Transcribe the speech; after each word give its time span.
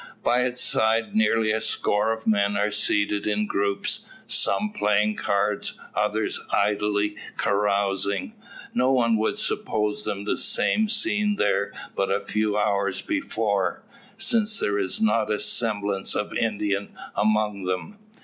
By 0.23 0.41
its 0.45 0.59
side 0.59 1.13
nearly 1.15 1.51
a 1.51 1.61
score 1.61 2.11
of 2.11 2.25
men 2.25 2.57
are 2.57 2.71
seated 2.71 3.27
in 3.27 3.45
groups, 3.45 4.03
some 4.25 4.71
playing 4.71 5.13
cards, 5.15 5.77
others 5.93 6.39
idly 6.51 7.17
carousing. 7.37 8.33
No 8.73 8.91
one 8.91 9.15
would 9.17 9.37
suppose 9.37 10.03
them 10.03 10.23
the 10.23 10.39
same 10.39 10.89
seen 10.89 11.35
there 11.35 11.71
but 11.95 12.09
a 12.09 12.25
few 12.25 12.57
hours 12.57 13.03
before; 13.03 13.83
since 14.17 14.59
there 14.59 14.79
is 14.79 14.99
not 14.99 15.25
the 15.27 15.39
semblance 15.39 16.15
of 16.15 16.33
Indian 16.33 16.95
among 17.15 17.65
them. 17.65 17.99